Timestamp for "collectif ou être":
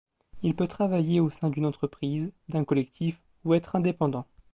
2.65-3.75